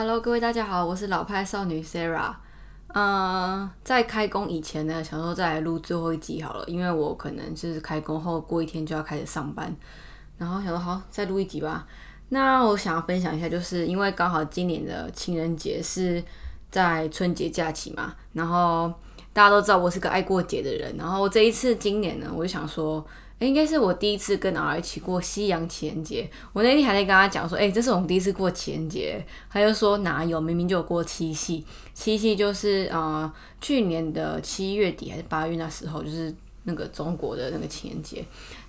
[0.00, 2.32] Hello，各位大家好，我是老派少女 Sarah。
[2.94, 9.76] 嗯，在开工以前呢，想说再来录最后一集好了，因为我可能就是开工后过一天就要开始上班，
[10.38, 11.86] 然后想说好再录一集吧。
[12.30, 16.24] 那我想要分享一下，就是因为刚好今年的情人节是
[16.70, 18.90] 在春节假期嘛，然后
[19.34, 23.06] 大家都知道我是个爱过节的人，然后这一次今年呢，我就想说。
[23.46, 26.30] 应该是我第一次跟 R 一起过西洋情人节。
[26.52, 29.24] 我那天还在跟他讲说，哎，这是我们第一次过情人节。
[29.50, 31.64] 他就说哪有，明明就有过七夕。
[31.94, 36.34] 七夕就是呃去年的七月底还是八月那时候，就是
[36.64, 38.24] 那个中国的那个情人节。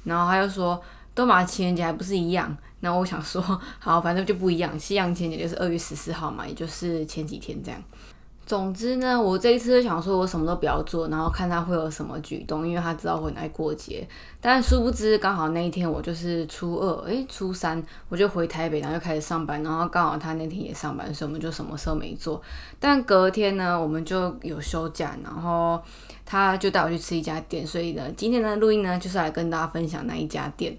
[0.06, 0.82] 然后他又说，
[1.14, 2.56] 都马情人节还不是一样。
[2.80, 3.42] 那我想说，
[3.78, 4.80] 好，反正就不一样。
[4.80, 7.84] 西洋情人节就是二月十四号嘛，也就是前几天这样。
[8.52, 14.06] 总之呢，我这一次想说，我什么都不要做，然后看他会有什么举动，因为他知道我很爱过节。
[14.42, 22.42] 但殊不知，刚好那一天我就是初二，诶，初三我就回台北，然后就开始上班，然后刚好他那天也上班，所以我们就什么事都没做。
[22.78, 25.82] 但隔天呢，我们就有休假，然后
[26.26, 30.78] 他就带我去吃一家店，所以呢，今天的录音呢，就是来跟大家分享那一家店。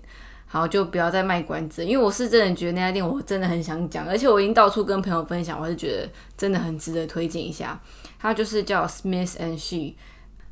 [0.53, 7.81] 好，就不要再卖关子，因为我是真的觉得那家店我真的很想讲，而且我已经到处跟朋友分享，我是觉得真的很值得推荐一下。
[8.20, 9.94] 它就是叫 Smith and She，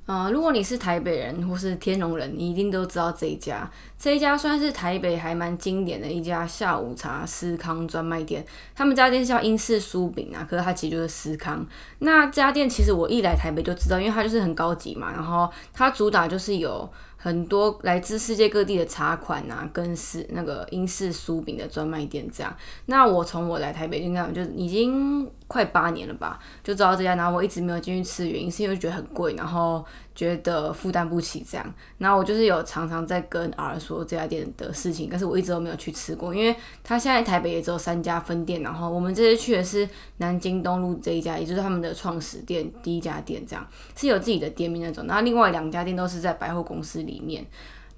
[0.07, 3.71] 呃，如果你是台北人或是天龙人，你一定都知道这一家。
[3.99, 8.43] 这一家算是台北还蛮经典的一家下午茶司康专卖店。
[8.75, 11.67] 他们家店叫英式酥饼啊，可是它其实就是司康。
[11.99, 16.91] 那这家店其实我一来台北就知道，因为它就是很高级嘛，然后它主打就是有。
[17.23, 22.57] 很多来自世界各地的茶款啊，跟是那个英式酥饼的专卖店这样。
[22.87, 29.85] 那我从我来台北应该就已经快八年了吧，就知道这家，然后我一直没有进去吃，原因是因为觉得很贵，然后。
[30.21, 36.55] 觉得负担不起这样，然后我就是有常常在跟 R 说这家店的事情，但是我一直都没有去吃过，因为
[36.85, 47.43] 他现在台北也只有三家分店，然后我们这次去的是南京东路这一家，也就是他们的创始店第一家店，这样是有自己的店面那种，然后另外两家店都是在百货公司里面，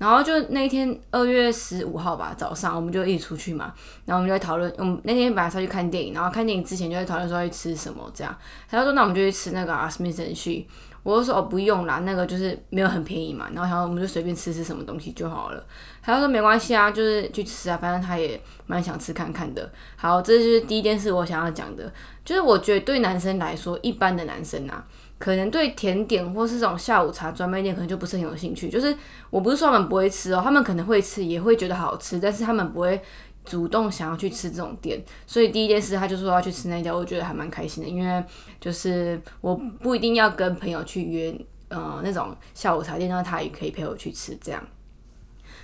[0.02, 3.72] 然后就那一天二月十五号吧早上，我们就一起出去嘛，
[4.04, 8.36] 然后我们就在讨论，我们那天本来是要去看电影，然后看电影之前就在讨论说要吃什么这样，
[8.68, 10.66] 他就说那我们就去吃那个 Smith 去。
[11.04, 15.66] 我就说哦不用啦，那个就是没有很便宜嘛，然后他说我们就随便吃吃什么东西就好了。
[16.00, 19.68] 他就说没关系啊，就是去吃啊，反正他也蛮想吃看看的。
[19.96, 21.92] 好，这就是第一件事我想要讲的，
[22.24, 24.84] 就是我觉得对男生来说，一般的男生啊，
[25.22, 28.68] 可能对甜点或是这种下午茶专卖店可能就不是很有兴趣。
[28.68, 28.96] 就是
[29.30, 33.00] 我不是说他们不会吃哦，他们可能会吃，也会觉得好吃，但是他们不会。
[33.44, 38.24] 主动想要去吃这种店，所以第一件事他就说要去吃那家，我觉得还蛮开心的，因为
[38.60, 44.62] 就是我不一定要跟朋友去约，呃，那种下午茶店，那他也可以陪我去吃这样。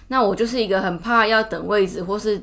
[0.09, 2.43] 那我就是一个很怕要等位置，或是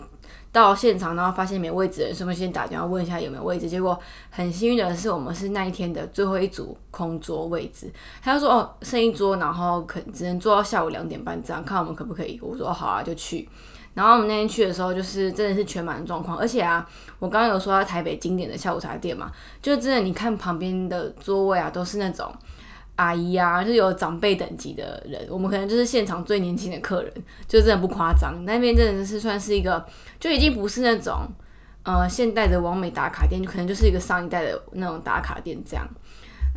[0.56, 3.68] 到现场然后发现没位置的人，顺便先打电话问一下有没有位置。
[3.68, 4.00] 结果
[4.30, 7.92] 很幸运的是，我们是那一天的最后一组空桌位置。
[8.24, 12.40] 他就说哦，剩一桌，然后可只能坐到下午两点半这样，看我们可不可以。
[12.42, 13.50] 我说好啊，就去。
[13.96, 16.88] 然后我们那天去的时候，就是真的是全满的状况，而且啊，
[17.20, 19.30] 我刚刚有说到台北经典的下午茶店嘛，
[19.62, 22.34] 就真的你看旁边的座位啊，都是那种
[22.96, 27.14] 阿姨啊，就是有长辈等级的人，我们可能就是现场最年轻的客人，
[27.48, 28.44] 就真的不夸张。
[28.46, 29.86] 那边真的是算是一个，
[30.20, 31.28] 就已经不是那种
[31.84, 35.88] 呃现代的完美打卡店，就可能就是一个上一代的那种打卡店这样。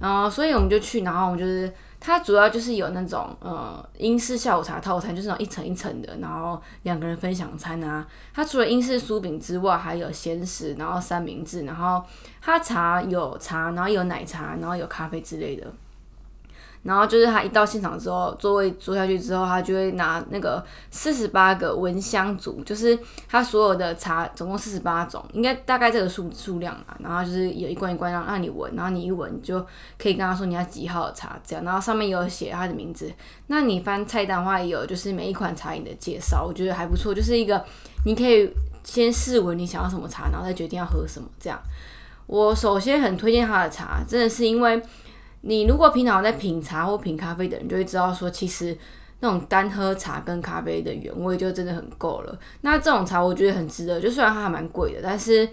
[0.00, 1.72] 然后所以我们就去，然后我们就是。
[2.00, 8.06] 它主要就是有那种呃英式下午茶套餐，就是那种一层一层的，然后两个人分享餐啊。
[8.32, 12.00] 它除了英式酥饼之外，还有咸食，然后三明治，然后
[12.41, 15.66] 它茶有茶，然后有奶茶，然后有咖啡之类的。
[16.82, 26.96] 然后就是他一到现场之后，座位坐下去之后，他就会拿那个四十八个蚊香组，就是他所有的茶总共四十八种，应该大概这个数数量嘛。
[27.00, 29.60] 然后就是有一罐一罐让让你闻，然后你一闻就
[29.98, 31.64] 可以跟他说你要几号的茶这样。
[31.64, 33.12] 然后上面有写他的名字。
[33.48, 37.12] 那你翻菜单的话，也有就是每一款茶饮的介绍，我觉得还不错。
[37.14, 37.62] 就是一个
[38.06, 38.50] 你可以
[38.84, 41.60] 先试闻你想要什么茶，然后再决定要喝什么这样。
[42.26, 44.81] 我首先很推荐他的茶，真的是因为。
[45.43, 48.76] 你如果平常在品茶或品咖啡的人，就会知道说，其实
[49.20, 52.38] 那种单喝茶跟咖啡的原味就真的很够了。
[52.62, 55.49] 那这种茶我觉得很值得，就虽然它还蛮贵的，但是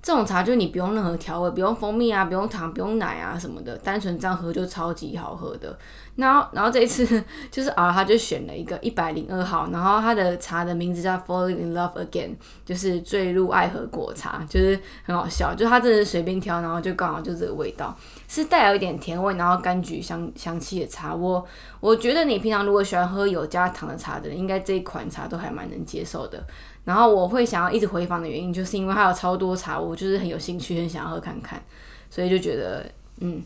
[0.00, 5.76] 这种茶就你不用任何调味，不用蜂蜜啊，不用糖，不用奶啊什么的，单纯这样喝就超级好喝的。
[6.16, 12.30] 然后，然后这一次就是啊，他就选了一个一百零二号，然后他的茶的名字叫 Falling in Love Again，
[12.64, 17.96] 就是坠入爱河果茶，就是很好笑，就他真的是随便挑，然后就刚好就这个味道，
[18.26, 21.14] 是带有一点甜味，然后柑橘香香气的茶。
[21.14, 21.44] 我
[21.80, 26.42] 我觉得你平常如果喜欢喝有加糖的茶的人，应该这一款茶都还蛮能接受的。
[26.88, 31.62] 然后我会想要一直回访的原因，就是因为它有超多茶，我就是很有兴趣，很想要喝看看，
[32.08, 32.90] 所以就觉得
[33.20, 33.42] 嗯，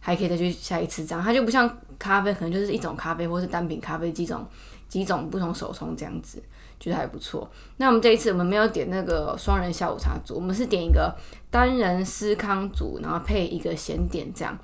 [0.00, 1.22] 还可以再去下一次这样。
[1.22, 4.44] 它就不像咖啡，可能就是一种咖啡或是单品咖啡几种
[4.88, 6.42] 几种不同手冲这样子，
[6.80, 7.48] 觉得还不错。
[7.76, 11.14] 那我们这一次我们没有点那个双人下午茶组，我们是点一个
[11.48, 14.58] 单人司康组，然后配一个咸点这样。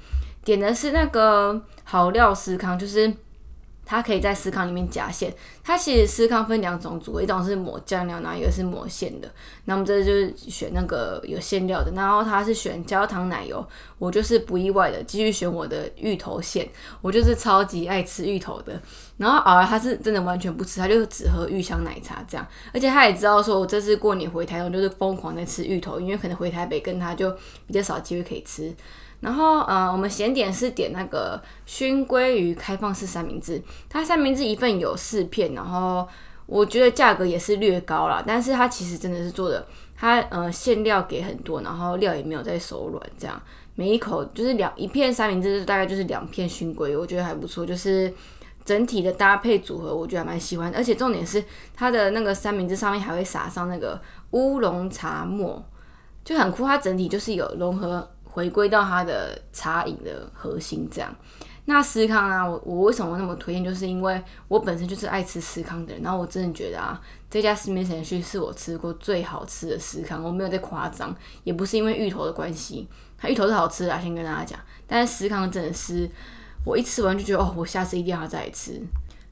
[0.44, 3.14] 点的是那个好料司康，就是。
[3.86, 9.30] 它可以在司康里面夹馅，它其实司康分两种组，一种是抹酱料，然后一个是抹馅的。
[9.64, 13.64] 那我们这就是选那个有馅料的，然后他是选焦糖奶油，
[13.98, 16.68] 我就是不意外的继续选我的芋头馅，
[17.00, 18.78] 我就是超级爱吃芋头的。
[19.18, 27.30] 然后啊，他是真的完全不吃，他就只喝芋香奶茶这样，而且他也知道说我这次过年回台湾就是疯狂在吃芋头，因为可能回台北跟他就
[27.66, 28.74] 比较少机会可以吃。
[29.26, 36.06] 然后，呃，我们咸点是点那个熏鲑鱼开放式三明治，它三明治一份有四片，然后
[36.46, 43.42] 我觉得价格也是略高啦，但是它其实真的是做的，它呃馅料给很多，然后料也没有在手软，这样
[43.74, 48.14] 每一口就是两一片三明治大概就是两片熏鲑鱼，我觉得还不错，就是
[48.64, 51.42] 整体的搭配组合我觉得还蛮喜欢，而且重点是
[51.74, 54.00] 它的那个三明治上面还会撒上那个
[54.30, 55.60] 乌龙茶末，
[56.24, 58.08] 就很酷，它整体就是有融合。
[58.36, 61.10] 回归到它的茶饮的核心，这样。
[61.64, 63.64] 那司康啊，我我为什么那么推荐？
[63.64, 67.00] 就是因为我本身就是爱吃司康的人，然后我真的觉得啊，
[67.30, 72.86] 这家思明神旭是我吃过最好吃的司康，我没有在夸张，也不是因为芋头的关系，
[73.16, 74.60] 它芋头是好吃的，先跟大家讲。
[74.86, 76.06] 但是司康真的是，
[76.62, 78.78] 我一吃完就觉得哦，我下次一定要再来吃。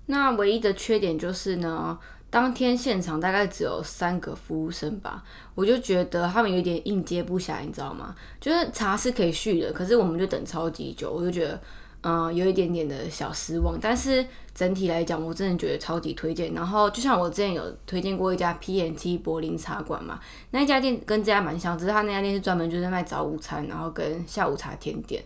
[0.06, 1.98] 那唯一的缺点就是呢。
[2.34, 5.22] 当天现场大概只有三个服务生吧，
[5.54, 8.12] 我就觉得他们有点应接不暇，你知道吗？
[8.40, 11.60] 就是茶是可以续的，可是我们就等超级久，我就觉得，
[12.02, 13.78] 嗯，有一点点的小失望。
[13.81, 16.52] 但是整体来讲，我真的觉得超级推荐。
[16.54, 20.19] 然后就像我之前有推荐过一家 PNT 柏林茶馆嘛，
[20.50, 25.22] 那家店跟这家蛮像，只是他那家店是专门就是卖早午餐，然后跟下午茶甜点。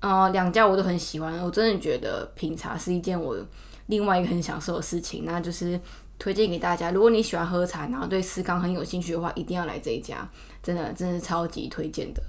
[0.00, 3.36] 嗯，两家我都很喜欢，我真的觉得品茶是一件我
[3.86, 5.78] 另外一个很享受的事情，那就是。
[6.22, 10.16] 推荐给大家，如果你喜欢喝茶，然后对思康很有兴趣的话，一定要来这一家，
[10.62, 12.22] 真的真的超级推荐的。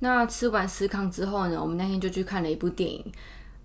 [0.00, 3.04] 那吃完思康之后呢，我们那天就去看了一部电影。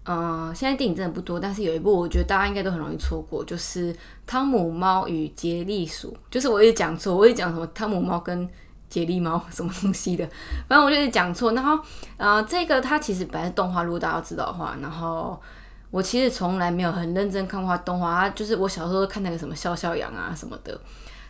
[0.06, 3.92] 嗯，现在电影真的不多，但是有一部我觉得大家应该都很容易错过，就是
[4.28, 6.12] 《汤姆猫与杰利鼠》。
[6.30, 8.48] 就是我一直讲错，我一直讲什么汤姆猫跟
[8.88, 10.30] 杰利猫什么东西的，
[10.70, 11.54] 反正我就是讲错。
[11.54, 11.84] 然后，
[12.18, 15.42] 呃，这个它其实本来是动画，如果大家知道的话，然后。
[15.92, 20.80] 我其实从来没有很认真看过动画，就是我小时候看那个什么笑笑羊啊什么的。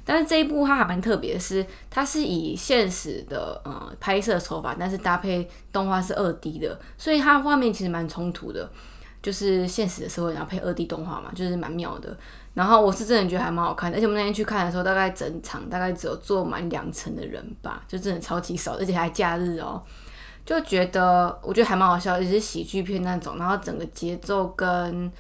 [0.06, 8.68] 但是这一部它还蛮特别的是，它是以现实的呃拍摄手法，但是搭配动画是二 D 的，所以它画面其实蛮冲突的，
[9.22, 12.18] 就是现实的社会然后配二 D 动画嘛，就是蛮妙的。
[12.56, 19.82] 然后我是真的觉得还蛮好看的，而且我们那天去看的时候，大概整场大概只有坐满两层的人吧，就真的超级少，而且还假日哦。
[20.46, 25.12] 就觉得我觉得还蛮好笑，也是喜剧片那种，然后整个节奏跟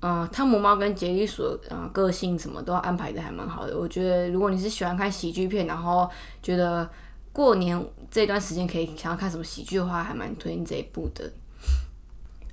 [0.00, 3.78] 嗯汤姆猫跟杰利鼠嗯个性什么都安排的还蛮好的。
[3.78, 6.08] 我觉得如果你是喜欢看喜剧片，然后
[6.42, 6.88] 觉得
[7.32, 11.30] 过年这段时间可以想要看什么喜剧的话，还蛮推荐这一部的。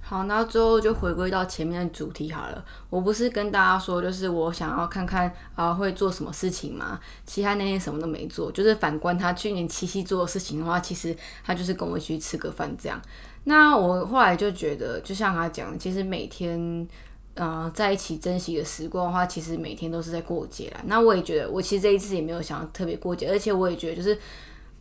[0.07, 2.63] 好，那最后就回归到前面的主题好了。
[2.91, 6.99] 我不是跟大家说，就是我想要看看啊会做什么事情吗？
[7.25, 13.01] 其他那天什么都没做，就是反观他去年七夕做的事情的话，其实他就是跟我去吃个饭这样。
[13.45, 16.87] 那我后来就觉得，就像他讲，其实每天
[17.33, 20.81] 呃在一起珍惜的时光的话，其实每天都是在过节啦。
[20.85, 24.15] 那我也觉得，我其实这一次也没有想要特别过节，而且我也觉得就是。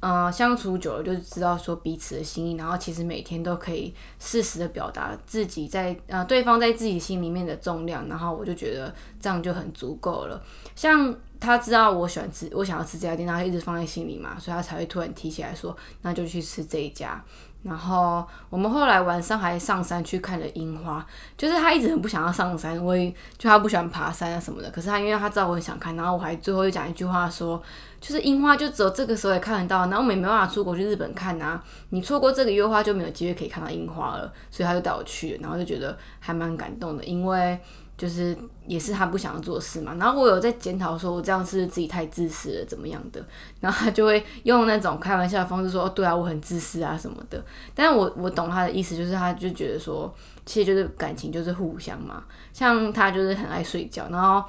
[0.06, 10.38] 嗯，相处久了就知道说彼此的心意，然后其实每天都可以适时的表达自己在呃对方在自己心里面的重量，然后我就觉得这样就很足够了。
[10.76, 17.24] 像他知道我喜欢吃，我想要吃这家店，他一直放在心里嘛，所以他才会突然提起来说，那就去吃这一家。
[17.64, 21.04] 然后我们后来晚上还上山去看了樱花，
[21.36, 24.70] 就是他一直很不想要上山，我也就他不喜欢爬山啊什么的。
[24.70, 27.60] 可是他因为他知道我很想看，然后我还最后又讲一句话说，
[28.00, 37.58] 就是樱花就只有这个时候也看得到，然后我们也没办法出国去日本看啊，你错过这个约花就没有机会可以看到樱花了，所以他就带我去，然后就觉得还蛮感动的，因为。
[37.96, 38.36] 就是
[38.66, 43.24] 也是他不想要做事嘛，然后我有在检讨说，我这样是自己太自私了，怎么样的？
[43.60, 47.40] 然后他就会用那种开玩笑的方式说：“对啊，我很自私啊什么的。”
[47.72, 50.12] 但是我我懂他的意思，就是他就觉得说，
[50.44, 52.24] 其实就是感情就是互相嘛。
[52.52, 54.42] 像他就是很爱睡觉，然后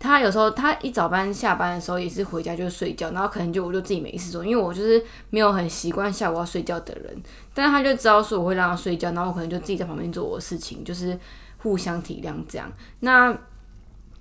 [0.00, 7.22] 他有时候他一早班下班的时候也是回家就睡觉，然后可能就我就自己没事做，因为我就是没有很习惯下午要睡觉的人。
[7.54, 11.16] 但是他就知道说我会让他睡觉，然后我可能就自己在旁边做我的事情，就是。
[11.62, 12.70] 互相体谅，这样。
[13.00, 13.36] 那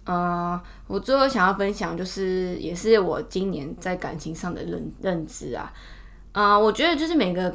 [0.06, 5.72] 嗯，我最后想要分享就是，也是我今年在感情上的认认知啊。
[6.32, 7.54] 啊，我觉得就是每个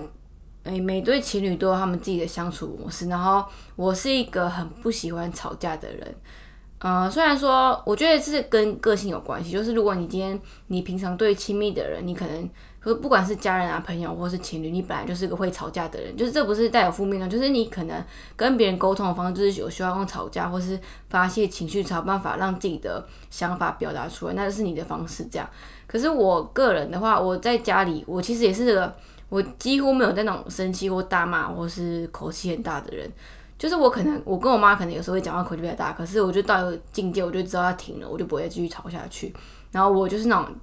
[0.64, 6.14] 诶每对情侣都有他们自己的相处模式，然后我是一个很不喜欢吵架的人。
[6.80, 12.50] 嗯，虽然说我觉得是跟个性有关系，就是如果你今天你平常对亲密的人，你可能。
[12.86, 18.04] 就不管是家人啊、朋友或是情侣，你本来就是个会吵架的人，就是这不是带有负面的，就是你可能
[18.36, 20.78] 跟别人沟通的方式就是有需要用吵架或是
[21.08, 25.50] 发泄情绪，才有办法让自己的想法表达出来，那就是你的方式这样。
[25.88, 28.94] 可是我个人的话，我在家里，我其实也是个，
[29.30, 33.10] 我几乎没有那种生气或大骂或是口气很大的人，
[33.58, 39.34] 就是我可能我跟我妈可能有时候会讲话口气比较大，可是我就到一个境界，我就知道要停了，我就不会继续吵下去。
[39.72, 40.54] 然后我就是那种。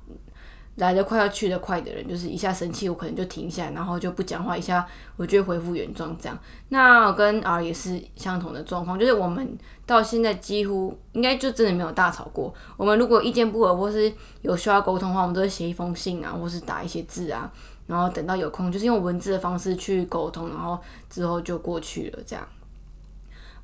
[0.75, 4.83] 来的快要去的快的人，就是一下生气，我可能就停下，然后就不讲话，一下
[5.15, 6.35] 我就恢复原状这样。
[6.69, 12.51] 那我跟 R 也是相同的状况，就是我们到现在几乎应该就真的没有大吵过。
[12.75, 14.11] 我们如果意见不合或是
[14.41, 17.51] 有需要沟通的话，我们都会写一封信啊，或是打一些字啊，
[17.85, 22.43] 然后等到有空，就是用文字的方式去沟通，然后之后就过去了这样。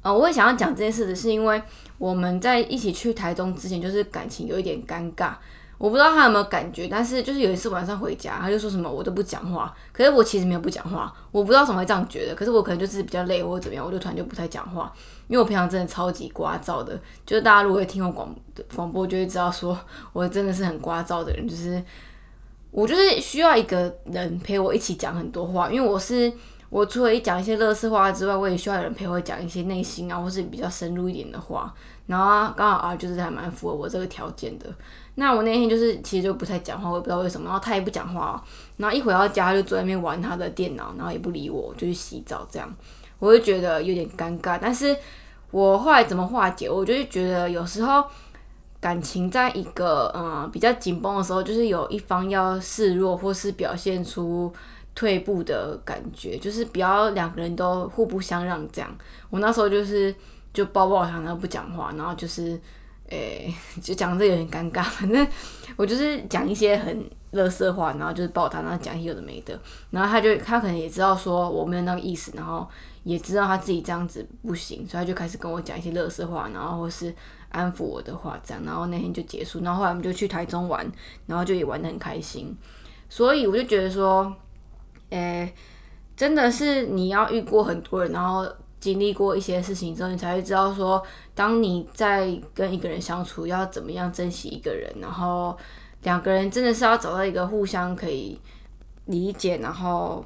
[0.01, 1.61] 呃，我也想要讲这件事的是，因为
[1.97, 5.33] 我们在一起去台中之前，就是感情有一点尴尬。
[5.79, 14.91] 我不知道他有没有感觉，但是就是有一次晚上回家，他就说什么我都不讲话，可是我其实没有不讲话，我不知道怎么会这样觉得，可是我可能就是比较累或者怎么样，我就突然就不太讲话，
[15.29, 18.35] 因为我平常真的超级聒噪的，就是大家如果会听我广
[18.75, 19.79] 广播就会知道说
[20.11, 21.81] 我真的是很聒噪的人，就是
[22.71, 26.29] 我就是需要一个人陪我一起讲很多话，因为我是
[26.69, 31.73] 我除了讲一些乐事话之外，我也需要有人陪我讲一些内心啊或是比较深入一点的话，
[32.07, 34.65] 然后刚好啊就是还蛮符合我这个条件的。
[35.19, 37.43] 那我那天就是其实就不太讲话，我也不知道为什么。
[37.43, 38.41] 然后他也不讲话，
[38.77, 42.73] 然后一回到家就坐在那边玩他的电脑，然后也不理我，就去洗澡这样。
[43.19, 44.57] 我就觉得有点尴尬。
[44.61, 44.95] 但是
[45.51, 46.69] 我后来怎么化解？
[46.69, 48.01] 我就是觉得有时候
[48.79, 54.49] 感情在一个嗯比较紧绷的时候，就是有一方要示弱或是表现出
[54.95, 58.89] 退步的感觉，就是不要两个人都互不相让这样。
[59.29, 60.15] 我那时候就是
[60.53, 62.57] 就抱抱他，然后不讲话，然后就是。
[63.09, 64.83] 诶，就讲这有点尴尬。
[64.83, 65.27] 反正
[65.75, 69.59] 我就是讲一些很乐色话，然后就是抱他，然后讲一些有的没的。
[69.89, 72.67] 然后他就他可能也知道说我没有那个意思，然后
[73.03, 77.13] 也知道他自己这样子不行，所以他就开始跟我讲一些乐色话，然后或是
[77.49, 78.63] 安抚我的话这样。
[78.63, 79.61] 然后那天就结束。
[79.61, 80.85] 然后后来我们就去台中玩，
[81.25, 82.55] 然后就也玩的很开心。
[83.09, 84.31] 所以我就觉得说，
[85.09, 85.51] 诶，
[86.15, 88.47] 真的是你要遇过很多人，然后。
[88.79, 91.03] 经历过一些事情之后，你才会知道说，
[91.35, 95.57] 当你在跟一个人相处，要怎么样珍惜一个人，然后
[96.03, 98.39] 两个人真的是要找到一个互相可以
[99.07, 100.23] 理解，然后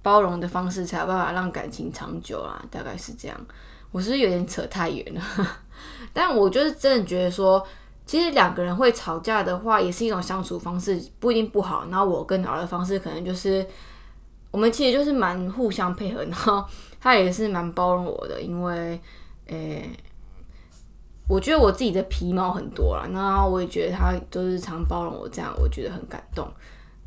[0.00, 3.38] 包容的方式，才有办法让感情长久啊，大概是这样。
[3.90, 5.20] 我是不是有点扯太远了，
[6.14, 7.62] 但我就是真的觉得说，
[8.06, 11.86] 其实两个人会吵架的话，也是一种相处方式，不一定不好。
[11.90, 13.66] 然后我跟儿的方式，可能就是
[14.50, 16.64] 我们其实就是蛮互相配合，然后。
[17.02, 19.00] 他也是蛮包容我的，因为，
[19.46, 19.90] 诶，
[21.26, 26.48] 我觉得我自己的皮毛很多啦，然后我也觉得他就是常包容我，这样我觉得很感动。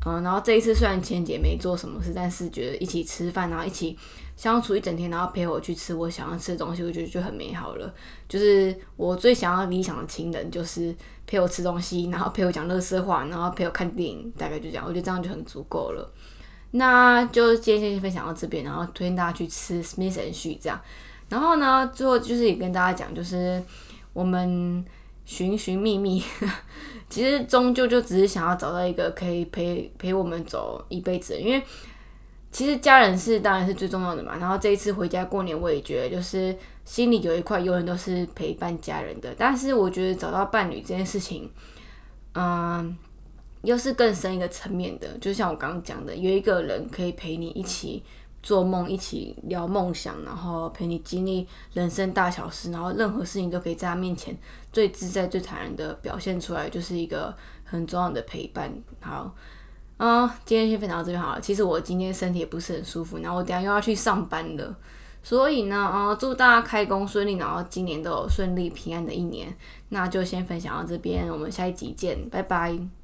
[0.04, 3.98] 嗯，然后这一次虽然前姐没做什么事，但是觉得一起吃饭，然后一起
[4.36, 7.92] 相处一整天，然后陪我去吃我想要吃的东西，我觉得就很美好了。
[8.28, 10.94] 就是我最想要理想的情人，就是
[11.26, 16.12] 陪我吃东西，然后陪我讲乐色话，然后陪我看电影，大概就这样，我觉得这样就很足够了。
[16.76, 20.80] 那就今天先分享到这边，然后推荐大家去吃 Smith and She 这样。
[21.28, 23.62] 然后呢，最后就是也跟大家讲，就是
[24.12, 24.84] 我们
[25.24, 26.22] 寻寻觅觅，
[27.08, 31.38] 其实终究就只是想要找到一个可以陪陪我们走一辈子。
[31.38, 31.62] 因为
[32.52, 34.36] 其实家人是当然是最重要的嘛。
[34.38, 39.34] 然后这一次回家过年，我也觉得就是心里有一块永远都是陪伴家人的。
[39.38, 41.50] 但是我觉得找到伴侣这件事情，
[42.34, 42.96] 嗯。
[43.66, 48.02] 又是更深一个层面的，就像我刚刚讲的，有一个人可以陪你一起
[48.40, 54.36] 做梦，一起聊梦想，然后陪你经历人生大小事，然后任何事情都可以在他面前
[54.72, 58.72] 最自在、最坦然的表现出来，就是一个很重要的陪伴。
[59.00, 59.34] 好，
[59.96, 61.40] 嗯，今天先分享到这边好了。
[61.40, 64.76] 其实我今天身体也不是很舒服，然后我等下又要去上班了，
[65.24, 69.52] 所以呢，呃，祝大家开工顺利，然后今年都有顺利平安的一年。
[69.88, 72.95] 那就先分享到这边，我们下一集见，拜拜。